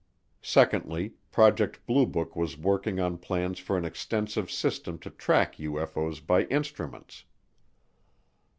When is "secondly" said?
0.41-1.13